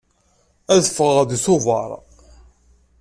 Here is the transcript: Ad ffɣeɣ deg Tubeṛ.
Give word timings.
Ad 0.73 0.83
ffɣeɣ 0.89 1.17
deg 1.29 1.41
Tubeṛ. 1.43 1.89